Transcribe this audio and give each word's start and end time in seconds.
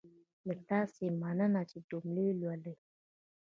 له 0.47 0.53
تاسې 0.69 1.05
مننه 1.21 1.61
چې 1.69 1.77
جملې 1.89 2.27
لولئ. 2.41 2.75